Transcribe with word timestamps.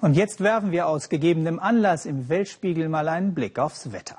Und 0.00 0.14
jetzt 0.14 0.40
werfen 0.40 0.72
wir 0.72 0.88
aus 0.88 1.10
gegebenem 1.10 1.58
Anlass 1.58 2.06
im 2.06 2.30
Weltspiegel 2.30 2.88
mal 2.88 3.06
einen 3.06 3.34
Blick 3.34 3.58
aufs 3.58 3.92
Wetter. 3.92 4.16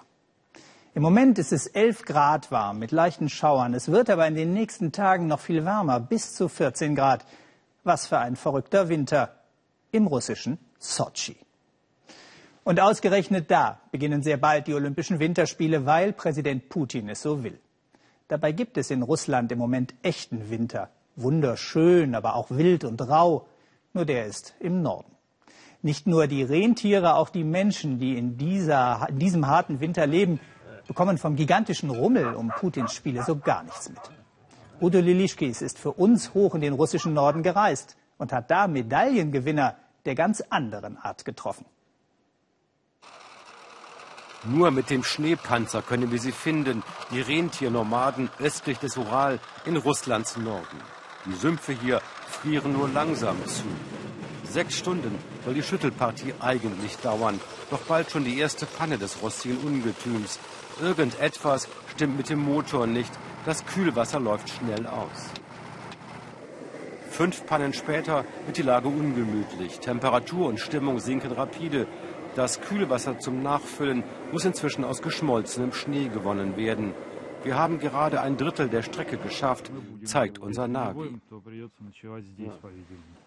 Im 0.93 1.01
Moment 1.01 1.39
ist 1.39 1.51
es 1.51 1.65
11 1.65 2.03
Grad 2.05 2.51
warm 2.51 2.77
mit 2.77 2.91
leichten 2.91 3.29
Schauern. 3.29 3.73
Es 3.73 3.91
wird 3.91 4.11
aber 4.11 4.27
in 4.27 4.35
den 4.35 4.53
nächsten 4.53 4.91
Tagen 4.91 5.25
noch 5.25 5.39
viel 5.39 5.65
wärmer, 5.65 5.99
bis 5.99 6.35
zu 6.35 6.49
14 6.49 6.93
Grad. 6.95 7.25
Was 7.83 8.05
für 8.05 8.19
ein 8.19 8.35
verrückter 8.35 8.89
Winter 8.89 9.33
im 9.91 10.05
russischen 10.05 10.59
Sochi. 10.77 11.35
Und 12.63 12.79
ausgerechnet 12.79 13.49
da 13.49 13.79
beginnen 13.91 14.21
sehr 14.21 14.37
bald 14.37 14.67
die 14.67 14.75
Olympischen 14.75 15.19
Winterspiele, 15.19 15.87
weil 15.87 16.13
Präsident 16.13 16.69
Putin 16.69 17.09
es 17.09 17.23
so 17.23 17.43
will. 17.43 17.59
Dabei 18.27 18.51
gibt 18.51 18.77
es 18.77 18.91
in 18.91 19.01
Russland 19.01 19.51
im 19.51 19.57
Moment 19.57 19.95
echten 20.03 20.51
Winter. 20.51 20.91
Wunderschön, 21.15 22.13
aber 22.13 22.35
auch 22.35 22.51
wild 22.51 22.83
und 22.83 23.01
rau. 23.01 23.47
Nur 23.93 24.05
der 24.05 24.27
ist 24.27 24.53
im 24.59 24.83
Norden. 24.83 25.11
Nicht 25.83 26.05
nur 26.05 26.27
die 26.27 26.43
Rentiere, 26.43 27.15
auch 27.15 27.29
die 27.29 27.43
Menschen, 27.43 27.97
die 27.97 28.17
in, 28.17 28.37
dieser, 28.37 29.07
in 29.09 29.17
diesem 29.17 29.47
harten 29.47 29.79
Winter 29.79 30.05
leben, 30.05 30.39
bekommen 30.87 31.17
vom 31.17 31.35
gigantischen 31.35 31.89
Rummel 31.89 32.35
um 32.35 32.49
Putins 32.49 32.93
Spiele 32.93 33.23
so 33.23 33.37
gar 33.37 33.63
nichts 33.63 33.89
mit. 33.89 33.99
Udo 34.79 34.99
Lilischkis 34.99 35.61
ist 35.61 35.79
für 35.79 35.91
uns 35.91 36.33
hoch 36.33 36.55
in 36.55 36.61
den 36.61 36.73
russischen 36.73 37.13
Norden 37.13 37.43
gereist 37.43 37.97
und 38.17 38.33
hat 38.33 38.51
da 38.51 38.67
Medaillengewinner 38.67 39.75
der 40.05 40.15
ganz 40.15 40.41
anderen 40.49 40.97
Art 40.97 41.25
getroffen. 41.25 41.65
Nur 44.43 44.71
mit 44.71 44.89
dem 44.89 45.03
Schneepanzer 45.03 45.83
können 45.83 46.11
wir 46.11 46.19
sie 46.19 46.31
finden, 46.31 46.81
die 47.11 47.21
Rentiernomaden 47.21 48.29
östlich 48.39 48.79
des 48.79 48.97
Ural 48.97 49.39
in 49.65 49.77
Russlands 49.77 50.35
Norden. 50.37 50.79
Die 51.25 51.33
Sümpfe 51.33 51.73
hier 51.73 52.01
frieren 52.27 52.73
nur 52.73 52.89
langsam 52.89 53.37
zu. 53.45 53.65
Sechs 54.51 54.77
Stunden 54.77 55.17
soll 55.45 55.53
die 55.53 55.63
Schüttelpartie 55.63 56.33
eigentlich 56.41 56.97
dauern. 56.97 57.39
Doch 57.69 57.79
bald 57.83 58.11
schon 58.11 58.25
die 58.25 58.37
erste 58.37 58.65
Panne 58.65 58.97
des 58.97 59.21
rostigen 59.21 59.57
Ungetüms. 59.59 60.39
Irgendetwas 60.81 61.69
stimmt 61.95 62.17
mit 62.17 62.29
dem 62.29 62.43
Motor 62.43 62.85
nicht. 62.85 63.13
Das 63.45 63.65
Kühlwasser 63.65 64.19
läuft 64.19 64.49
schnell 64.49 64.87
aus. 64.87 65.29
Fünf 67.11 67.45
Pannen 67.45 67.71
später 67.71 68.25
wird 68.45 68.57
die 68.57 68.63
Lage 68.63 68.89
ungemütlich. 68.89 69.79
Temperatur 69.79 70.49
und 70.49 70.59
Stimmung 70.59 70.99
sinken 70.99 71.31
rapide. 71.31 71.87
Das 72.35 72.59
Kühlwasser 72.59 73.19
zum 73.19 73.41
Nachfüllen 73.41 74.03
muss 74.33 74.43
inzwischen 74.43 74.83
aus 74.83 75.01
geschmolzenem 75.01 75.71
Schnee 75.71 76.09
gewonnen 76.09 76.57
werden. 76.57 76.93
Wir 77.43 77.57
haben 77.57 77.79
gerade 77.79 78.21
ein 78.21 78.37
Drittel 78.37 78.69
der 78.69 78.83
Strecke 78.83 79.17
geschafft, 79.17 79.71
zeigt 80.03 80.37
unser 80.37 80.67
Navi. 80.67 81.19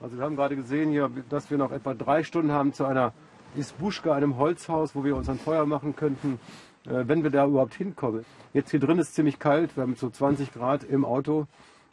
Also 0.00 0.16
wir 0.16 0.24
haben 0.24 0.36
gerade 0.36 0.54
gesehen 0.54 0.90
hier, 0.90 1.10
dass 1.28 1.50
wir 1.50 1.58
noch 1.58 1.72
etwa 1.72 1.94
drei 1.94 2.22
Stunden 2.22 2.52
haben 2.52 2.72
zu 2.72 2.84
einer 2.84 3.12
Isbuschka, 3.56 4.12
einem 4.12 4.36
Holzhaus, 4.36 4.94
wo 4.94 5.04
wir 5.04 5.16
uns 5.16 5.28
ein 5.28 5.38
Feuer 5.38 5.66
machen 5.66 5.96
könnten, 5.96 6.38
äh, 6.86 7.04
wenn 7.06 7.22
wir 7.22 7.30
da 7.30 7.46
überhaupt 7.46 7.74
hinkommen. 7.74 8.24
Jetzt 8.52 8.70
hier 8.70 8.80
drin 8.80 8.98
ist 8.98 9.08
es 9.08 9.14
ziemlich 9.14 9.38
kalt, 9.38 9.76
wir 9.76 9.82
haben 9.82 9.96
so 9.96 10.10
20 10.10 10.52
Grad 10.52 10.84
im 10.84 11.04
Auto 11.04 11.46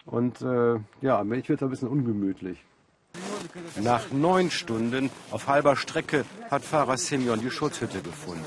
und 0.05 0.41
äh, 0.41 0.79
ja, 1.01 1.23
ich 1.23 1.49
wird 1.49 1.61
es 1.61 1.63
ein 1.63 1.69
bisschen 1.69 1.87
ungemütlich. 1.87 2.63
Nach 3.77 4.11
neun 4.11 4.51
Stunden 4.51 5.09
auf 5.31 5.47
halber 5.47 5.75
Strecke 5.75 6.25
hat 6.49 6.63
Fahrer 6.63 6.97
Simeon 6.97 7.39
die 7.41 7.51
Schutzhütte 7.51 8.01
gefunden. 8.01 8.45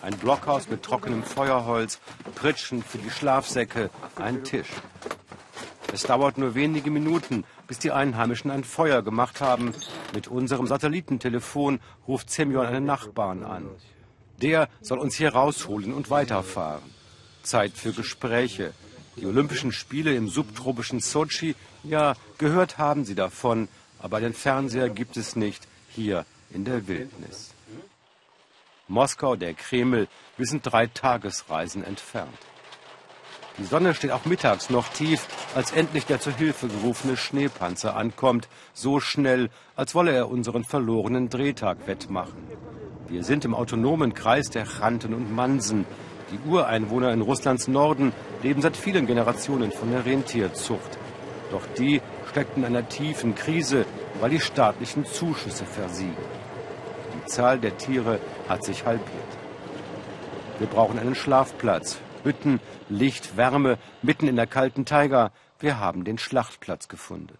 Ein 0.00 0.16
Blockhaus 0.16 0.68
mit 0.68 0.82
trockenem 0.82 1.22
Feuerholz, 1.22 2.00
Pritschen 2.34 2.82
für 2.82 2.98
die 2.98 3.10
Schlafsäcke, 3.10 3.90
ein 4.16 4.42
Tisch. 4.42 4.70
Es 5.92 6.04
dauert 6.04 6.38
nur 6.38 6.54
wenige 6.54 6.90
Minuten, 6.90 7.44
bis 7.68 7.78
die 7.78 7.92
Einheimischen 7.92 8.50
ein 8.50 8.64
Feuer 8.64 9.02
gemacht 9.02 9.40
haben. 9.40 9.74
Mit 10.14 10.26
unserem 10.26 10.66
Satellitentelefon 10.66 11.80
ruft 12.08 12.30
Semyon 12.30 12.66
einen 12.66 12.86
Nachbarn 12.86 13.44
an. 13.44 13.68
Der 14.40 14.68
soll 14.80 14.98
uns 14.98 15.14
hier 15.14 15.34
rausholen 15.34 15.92
und 15.92 16.10
weiterfahren. 16.10 16.82
Zeit 17.42 17.72
für 17.72 17.92
Gespräche. 17.92 18.72
Die 19.16 19.26
Olympischen 19.26 19.72
Spiele 19.72 20.14
im 20.14 20.28
subtropischen 20.28 21.00
Sochi, 21.00 21.54
ja, 21.84 22.14
gehört 22.38 22.78
haben 22.78 23.04
sie 23.04 23.14
davon, 23.14 23.68
aber 24.02 24.20
den 24.20 24.34
Fernseher 24.34 24.88
gibt 24.88 25.16
es 25.16 25.36
nicht 25.36 25.66
hier 25.88 26.26
in 26.50 26.64
der 26.64 26.86
Wildnis. 26.86 27.54
Moskau, 28.88 29.36
der 29.36 29.54
Kreml, 29.54 30.08
wir 30.36 30.46
sind 30.46 30.62
drei 30.64 30.86
Tagesreisen 30.86 31.84
entfernt. 31.84 32.36
Die 33.58 33.64
Sonne 33.64 33.94
steht 33.94 34.10
auch 34.10 34.24
mittags 34.24 34.70
noch 34.70 34.88
tief, 34.88 35.26
als 35.54 35.72
endlich 35.72 36.06
der 36.06 36.20
zur 36.20 36.32
Hilfe 36.32 36.68
gerufene 36.68 37.16
Schneepanzer 37.16 37.96
ankommt, 37.96 38.48
so 38.72 38.98
schnell, 38.98 39.50
als 39.76 39.94
wolle 39.94 40.12
er 40.12 40.30
unseren 40.30 40.64
verlorenen 40.64 41.28
Drehtag 41.28 41.86
wettmachen. 41.86 42.48
Wir 43.08 43.24
sind 43.24 43.44
im 43.44 43.54
autonomen 43.54 44.14
Kreis 44.14 44.48
der 44.48 44.64
Chanten 44.64 45.12
und 45.12 45.34
Mansen. 45.34 45.84
Die 46.30 46.48
Ureinwohner 46.48 47.12
in 47.12 47.20
Russlands 47.20 47.68
Norden 47.68 48.14
leben 48.42 48.62
seit 48.62 48.76
vielen 48.76 49.06
Generationen 49.06 49.70
von 49.70 49.90
der 49.90 50.06
Rentierzucht. 50.06 50.98
Doch 51.50 51.66
die 51.76 52.00
steckten 52.32 52.64
in 52.64 52.74
einer 52.74 52.88
tiefen 52.88 53.34
Krise, 53.34 53.84
weil 54.18 54.30
die 54.30 54.40
staatlichen 54.40 55.04
Zuschüsse 55.04 55.66
versiegen. 55.66 56.16
Die 57.14 57.26
Zahl 57.26 57.58
der 57.60 57.76
Tiere 57.76 58.20
hat 58.48 58.64
sich 58.64 58.86
halbiert. 58.86 59.32
Wir 60.58 60.66
brauchen 60.66 60.98
einen 60.98 61.14
Schlafplatz, 61.14 61.98
Hütten, 62.24 62.60
Licht, 62.88 63.36
Wärme, 63.36 63.78
mitten 64.00 64.28
in 64.28 64.36
der 64.36 64.46
kalten 64.46 64.86
Taiga. 64.86 65.30
Wir 65.60 65.78
haben 65.78 66.04
den 66.04 66.16
Schlachtplatz 66.16 66.88
gefunden. 66.88 67.36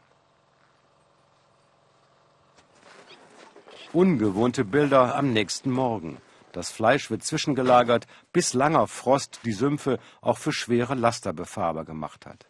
Ungewohnte 3.95 4.65
Bilder 4.65 5.17
am 5.17 5.33
nächsten 5.33 5.71
Morgen. 5.71 6.19
Das 6.53 6.71
Fleisch 6.71 7.11
wird 7.11 7.25
zwischengelagert, 7.25 8.07
bis 8.35 8.53
langer 8.53 8.87
Frost 8.87 9.41
die 9.47 9.53
Sümpfe 9.53 9.99
auch 10.21 10.37
für 10.37 10.53
schwere 10.53 10.95
Laster 10.95 11.33
befahrbar 11.33 11.87
gemacht 11.87 12.27
hat. 12.27 12.47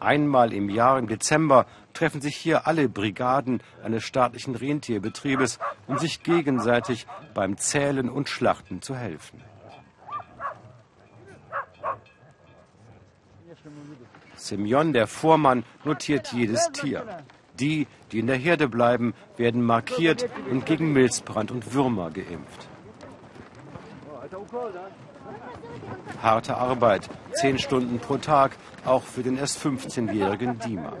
Einmal 0.00 0.52
im 0.54 0.70
Jahr 0.70 0.98
im 0.98 1.08
Dezember 1.08 1.66
treffen 1.92 2.22
sich 2.22 2.34
hier 2.34 2.66
alle 2.66 2.88
Brigaden 2.88 3.62
eines 3.84 4.02
staatlichen 4.02 4.54
Rentierbetriebes, 4.54 5.58
um 5.86 5.98
sich 5.98 6.22
gegenseitig 6.22 7.06
beim 7.34 7.58
Zählen 7.58 8.08
und 8.08 8.28
Schlachten 8.28 8.80
zu 8.80 8.96
helfen. 8.96 9.42
Semyon, 14.36 14.94
der 14.94 15.06
Vormann, 15.06 15.64
notiert 15.84 16.32
jedes 16.32 16.70
Tier. 16.72 17.04
Die, 17.58 17.86
die 18.10 18.20
in 18.20 18.26
der 18.26 18.36
Herde 18.36 18.68
bleiben, 18.68 19.12
werden 19.36 19.62
markiert 19.62 20.28
und 20.50 20.64
gegen 20.64 20.94
Milzbrand 20.94 21.50
und 21.50 21.74
Würmer 21.74 22.10
geimpft. 22.10 22.68
Harte 26.22 26.56
Arbeit, 26.56 27.08
zehn 27.32 27.58
Stunden 27.58 27.98
pro 27.98 28.18
Tag, 28.18 28.52
auch 28.84 29.02
für 29.02 29.22
den 29.22 29.38
erst 29.38 29.58
15-jährigen 29.64 30.58
Dima. 30.58 30.92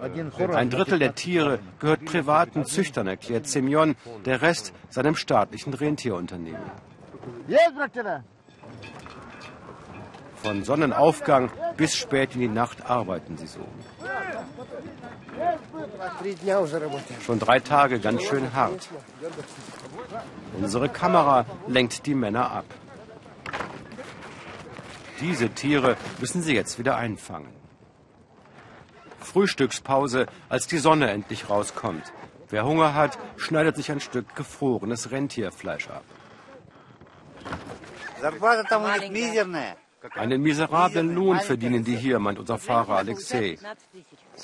Ein 0.00 0.70
Drittel 0.70 0.98
der 0.98 1.14
Tiere 1.14 1.60
gehört 1.78 2.04
privaten 2.04 2.66
Züchtern, 2.66 3.06
erklärt 3.06 3.46
Semyon, 3.46 3.96
der 4.24 4.42
Rest 4.42 4.74
seinem 4.90 5.16
staatlichen 5.16 5.72
Rentierunternehmen. 5.72 6.70
Von 10.42 10.62
Sonnenaufgang 10.64 11.50
bis 11.76 11.96
spät 11.96 12.34
in 12.34 12.40
die 12.42 12.48
Nacht 12.48 12.84
arbeiten 12.84 13.38
sie 13.38 13.46
so. 13.46 13.60
Schon 17.24 17.38
drei 17.38 17.60
Tage 17.60 17.98
ganz 17.98 18.22
schön 18.22 18.52
hart. 18.52 18.88
Unsere 20.56 20.88
Kamera 20.88 21.46
lenkt 21.66 22.06
die 22.06 22.14
Männer 22.14 22.50
ab. 22.50 22.64
Diese 25.20 25.48
Tiere 25.50 25.96
müssen 26.20 26.42
sie 26.42 26.54
jetzt 26.54 26.78
wieder 26.78 26.96
einfangen. 26.96 27.52
Frühstückspause, 29.20 30.26
als 30.48 30.66
die 30.66 30.78
Sonne 30.78 31.10
endlich 31.10 31.50
rauskommt. 31.50 32.12
Wer 32.50 32.64
Hunger 32.64 32.94
hat, 32.94 33.18
schneidet 33.36 33.76
sich 33.76 33.90
ein 33.90 34.00
Stück 34.00 34.36
gefrorenes 34.36 35.10
Rentierfleisch 35.10 35.88
ab. 35.88 36.04
Einen 40.12 40.42
miserablen 40.42 41.14
Lohn 41.14 41.40
verdienen 41.40 41.84
die 41.84 41.96
hier, 41.96 42.18
meint 42.18 42.38
unser 42.38 42.58
Fahrer 42.58 42.96
Alexei. 42.96 43.58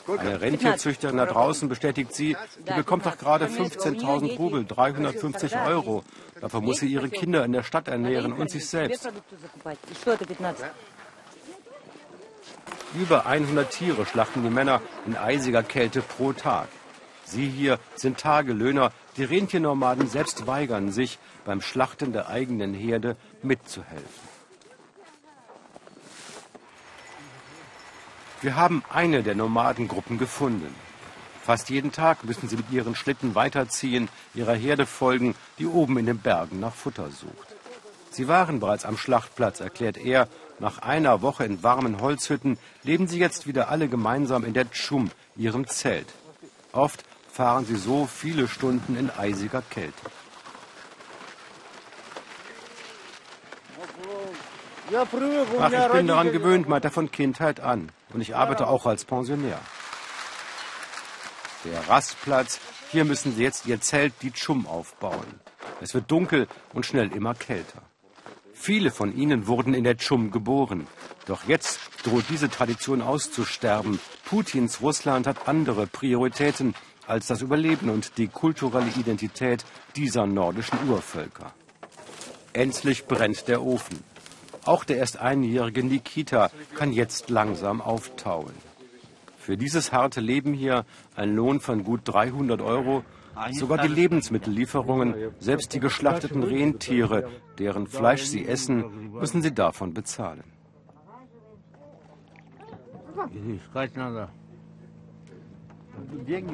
Eine 0.06 0.40
Rentierzüchterin 0.40 1.18
da 1.18 1.26
draußen 1.26 1.68
bestätigt 1.68 2.14
sie, 2.14 2.36
die 2.66 2.72
bekommt 2.72 3.04
doch 3.04 3.18
gerade 3.18 3.46
15.000 3.46 4.36
Rubel, 4.38 4.64
350 4.64 5.56
Euro. 5.56 6.02
Dafür 6.40 6.62
muss 6.62 6.80
sie 6.80 6.86
ihre 6.86 7.10
Kinder 7.10 7.44
in 7.44 7.52
der 7.52 7.62
Stadt 7.62 7.88
ernähren 7.88 8.32
und 8.32 8.50
sich 8.50 8.66
selbst. 8.66 9.10
Über 12.94 13.26
100 13.26 13.70
Tiere 13.70 14.06
schlachten 14.06 14.42
die 14.42 14.50
Männer 14.50 14.80
in 15.06 15.16
eisiger 15.16 15.62
Kälte 15.62 16.00
pro 16.00 16.32
Tag. 16.32 16.68
Sie 17.24 17.48
hier 17.48 17.78
sind 17.94 18.18
Tagelöhner. 18.18 18.92
Die 19.16 19.24
Rentiernomaden 19.24 20.08
selbst 20.08 20.46
weigern 20.46 20.90
sich, 20.90 21.18
beim 21.44 21.60
Schlachten 21.60 22.12
der 22.12 22.28
eigenen 22.28 22.74
Herde 22.74 23.16
mitzuhelfen. 23.42 24.39
Wir 28.42 28.56
haben 28.56 28.82
eine 28.88 29.22
der 29.22 29.34
Nomadengruppen 29.34 30.18
gefunden. 30.18 30.74
Fast 31.42 31.68
jeden 31.68 31.92
Tag 31.92 32.24
müssen 32.24 32.48
sie 32.48 32.56
mit 32.56 32.70
ihren 32.70 32.94
Schlitten 32.94 33.34
weiterziehen, 33.34 34.08
ihrer 34.34 34.54
Herde 34.54 34.86
folgen, 34.86 35.34
die 35.58 35.66
oben 35.66 35.98
in 35.98 36.06
den 36.06 36.18
Bergen 36.18 36.60
nach 36.60 36.74
Futter 36.74 37.10
sucht. 37.10 37.56
Sie 38.10 38.28
waren 38.28 38.60
bereits 38.60 38.84
am 38.84 38.96
Schlachtplatz, 38.96 39.60
erklärt 39.60 39.98
er. 39.98 40.28
Nach 40.58 40.78
einer 40.78 41.22
Woche 41.22 41.44
in 41.44 41.62
warmen 41.62 42.00
Holzhütten 42.00 42.58
leben 42.82 43.08
sie 43.08 43.18
jetzt 43.18 43.46
wieder 43.46 43.68
alle 43.68 43.88
gemeinsam 43.88 44.44
in 44.44 44.54
der 44.54 44.70
Tschum, 44.70 45.10
ihrem 45.36 45.66
Zelt. 45.66 46.06
Oft 46.72 47.04
fahren 47.30 47.64
sie 47.66 47.76
so 47.76 48.06
viele 48.06 48.48
Stunden 48.48 48.96
in 48.96 49.10
eisiger 49.10 49.62
Kälte. 49.62 50.10
Ach, 54.92 55.72
ich 55.72 55.92
bin 55.92 56.06
daran 56.06 56.32
gewöhnt, 56.32 56.68
meint 56.68 56.84
er 56.84 56.90
von 56.90 57.10
Kindheit 57.10 57.60
an. 57.60 57.90
Und 58.12 58.20
ich 58.20 58.34
arbeite 58.34 58.66
auch 58.66 58.86
als 58.86 59.04
Pensionär. 59.04 59.60
Der 61.64 61.88
Rastplatz, 61.88 62.58
hier 62.90 63.04
müssen 63.04 63.34
sie 63.34 63.42
jetzt 63.42 63.66
ihr 63.66 63.80
Zelt, 63.80 64.14
die 64.22 64.32
Tschum, 64.32 64.66
aufbauen. 64.66 65.40
Es 65.80 65.94
wird 65.94 66.10
dunkel 66.10 66.48
und 66.72 66.86
schnell 66.86 67.12
immer 67.12 67.34
kälter. 67.34 67.82
Viele 68.52 68.90
von 68.90 69.16
ihnen 69.16 69.46
wurden 69.46 69.72
in 69.72 69.84
der 69.84 69.96
Tschum 69.96 70.30
geboren. 70.30 70.86
Doch 71.26 71.48
jetzt 71.48 71.80
droht 72.02 72.24
diese 72.28 72.50
Tradition 72.50 73.00
auszusterben. 73.00 74.00
Putins 74.24 74.80
Russland 74.82 75.26
hat 75.26 75.48
andere 75.48 75.86
Prioritäten 75.86 76.74
als 77.06 77.26
das 77.26 77.40
Überleben 77.40 77.90
und 77.90 78.18
die 78.18 78.28
kulturelle 78.28 78.90
Identität 78.96 79.64
dieser 79.96 80.26
nordischen 80.26 80.78
Urvölker. 80.88 81.52
Endlich 82.52 83.06
brennt 83.06 83.48
der 83.48 83.62
Ofen. 83.62 84.02
Auch 84.64 84.84
der 84.84 84.98
erst 84.98 85.18
einjährige 85.18 85.82
Nikita 85.84 86.50
kann 86.74 86.92
jetzt 86.92 87.30
langsam 87.30 87.80
auftauen. 87.80 88.52
Für 89.38 89.56
dieses 89.56 89.92
harte 89.92 90.20
Leben 90.20 90.52
hier 90.52 90.84
ein 91.16 91.34
Lohn 91.34 91.60
von 91.60 91.82
gut 91.82 92.02
300 92.04 92.60
Euro, 92.60 93.02
sogar 93.52 93.78
die 93.78 93.88
Lebensmittellieferungen, 93.88 95.14
selbst 95.38 95.72
die 95.72 95.80
geschlachteten 95.80 96.42
Rentiere, 96.42 97.28
deren 97.58 97.86
Fleisch 97.86 98.24
sie 98.24 98.46
essen, 98.46 99.12
müssen 99.12 99.42
sie 99.42 99.52
davon 99.52 99.94
bezahlen. 99.94 100.44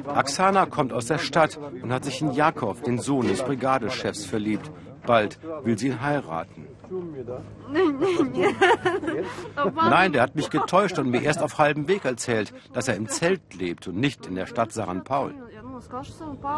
Aksana 0.07 0.65
kommt 0.65 0.93
aus 0.93 1.05
der 1.05 1.19
Stadt 1.19 1.57
und 1.57 1.91
hat 1.91 2.05
sich 2.05 2.21
in 2.21 2.31
Jakov, 2.31 2.81
den 2.81 2.99
Sohn 2.99 3.27
des 3.27 3.43
Brigadechefs, 3.43 4.25
verliebt. 4.25 4.71
Bald 5.07 5.39
will 5.63 5.77
sie 5.77 5.87
ihn 5.87 6.01
heiraten. 6.01 6.67
Nein, 9.75 10.13
der 10.13 10.21
hat 10.21 10.35
mich 10.35 10.49
getäuscht 10.49 10.99
und 10.99 11.09
mir 11.09 11.23
erst 11.23 11.41
auf 11.41 11.57
halbem 11.57 11.87
Weg 11.87 12.05
erzählt, 12.05 12.53
dass 12.73 12.87
er 12.87 12.95
im 12.95 13.09
Zelt 13.09 13.55
lebt 13.55 13.87
und 13.87 13.97
nicht 13.97 14.27
in 14.27 14.35
der 14.35 14.45
Stadt 14.45 14.71
Saran 14.71 15.03
Paul. 15.03 15.33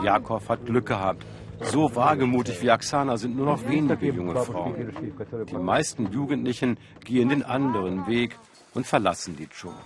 Jakov 0.03 0.49
hat 0.49 0.65
Glück 0.65 0.85
gehabt. 0.85 1.25
So 1.61 1.93
wagemutig 1.95 2.61
wie 2.61 2.71
Aksana 2.71 3.17
sind 3.17 3.35
nur 3.35 3.45
noch 3.45 3.67
wenige 3.67 4.07
junge 4.07 4.35
Frauen. 4.35 4.93
Die 5.49 5.57
meisten 5.57 6.11
Jugendlichen 6.11 6.77
gehen 7.03 7.29
den 7.29 7.43
anderen 7.43 8.07
Weg 8.07 8.37
und 8.73 8.87
verlassen 8.87 9.35
die 9.35 9.47
Dschungel. 9.47 9.77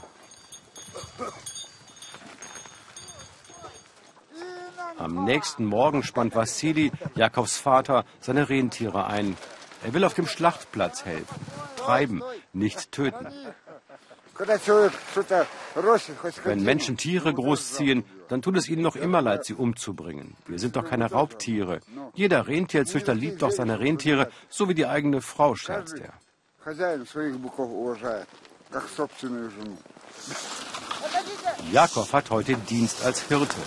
Am 4.97 5.25
nächsten 5.25 5.65
Morgen 5.65 6.03
spannt 6.03 6.35
Vassili, 6.35 6.91
Jakobs 7.15 7.57
Vater, 7.57 8.05
seine 8.19 8.49
Rentiere 8.49 9.05
ein. 9.07 9.35
Er 9.83 9.93
will 9.93 10.03
auf 10.03 10.13
dem 10.13 10.27
Schlachtplatz 10.27 11.05
helfen. 11.05 11.35
Treiben, 11.77 12.21
nicht 12.53 12.91
töten. 12.91 13.27
Wenn 16.43 16.63
Menschen 16.63 16.97
Tiere 16.97 17.33
großziehen, 17.33 18.03
dann 18.29 18.41
tut 18.41 18.57
es 18.57 18.67
ihnen 18.67 18.81
noch 18.81 18.95
immer 18.95 19.21
leid, 19.21 19.45
sie 19.45 19.53
umzubringen. 19.53 20.35
Wir 20.47 20.57
sind 20.57 20.75
doch 20.75 20.85
keine 20.85 21.11
Raubtiere. 21.11 21.81
Jeder 22.15 22.47
Rentierzüchter 22.47 23.13
liebt 23.13 23.41
doch 23.41 23.51
seine 23.51 23.79
Rentiere, 23.79 24.31
so 24.49 24.69
wie 24.69 24.73
die 24.73 24.87
eigene 24.87 25.21
Frau, 25.21 25.55
scherzt 25.55 25.99
er. 25.99 26.13
Jakob 31.71 32.11
hat 32.13 32.29
heute 32.31 32.55
Dienst 32.55 33.05
als 33.05 33.21
Hirte. 33.27 33.57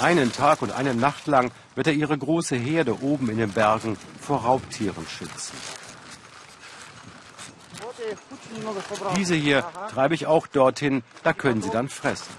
Einen 0.00 0.30
Tag 0.32 0.60
und 0.60 0.72
eine 0.72 0.94
Nacht 0.94 1.26
lang 1.26 1.50
wird 1.74 1.86
er 1.86 1.94
ihre 1.94 2.16
große 2.18 2.56
Herde 2.56 3.00
oben 3.02 3.30
in 3.30 3.38
den 3.38 3.52
Bergen 3.52 3.96
vor 4.20 4.42
Raubtieren 4.42 5.06
schützen. 5.06 5.56
Diese 9.16 9.34
hier 9.34 9.64
treibe 9.90 10.14
ich 10.14 10.26
auch 10.26 10.46
dorthin, 10.46 11.02
da 11.22 11.32
können 11.32 11.62
sie 11.62 11.70
dann 11.70 11.88
fressen. 11.88 12.34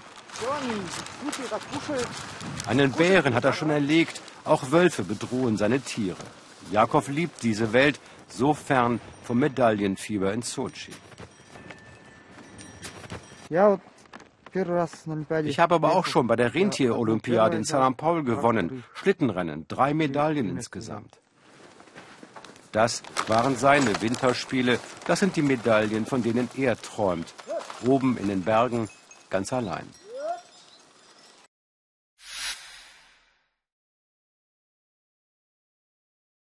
Einen 2.66 2.92
Bären 2.92 3.34
hat 3.34 3.44
er 3.44 3.52
schon 3.52 3.70
erlegt, 3.70 4.20
auch 4.44 4.70
Wölfe 4.70 5.02
bedrohen 5.02 5.56
seine 5.56 5.80
Tiere. 5.80 6.16
Jakob 6.70 7.08
liebt 7.08 7.42
diese 7.42 7.72
Welt, 7.72 7.98
so 8.28 8.54
fern 8.54 9.00
vom 9.24 9.38
Medaillenfieber 9.38 10.32
in 10.32 10.42
Sochi. 10.42 10.92
Ich 15.44 15.58
habe 15.58 15.74
aber 15.74 15.94
auch 15.94 16.06
schon 16.06 16.26
bei 16.26 16.36
der 16.36 16.54
Rentier-Olympiade 16.54 17.56
in 17.56 17.64
San 17.64 17.96
Paul 17.96 18.24
gewonnen. 18.24 18.84
Schlittenrennen, 18.94 19.66
drei 19.68 19.94
Medaillen 19.94 20.48
insgesamt. 20.50 21.18
Das 22.72 23.02
waren 23.26 23.56
seine 23.56 24.00
Winterspiele. 24.00 24.78
Das 25.06 25.20
sind 25.20 25.36
die 25.36 25.42
Medaillen, 25.42 26.06
von 26.06 26.22
denen 26.22 26.48
er 26.56 26.76
träumt. 26.76 27.34
Oben 27.86 28.16
in 28.18 28.28
den 28.28 28.42
Bergen, 28.42 28.88
ganz 29.30 29.52
allein. 29.52 29.86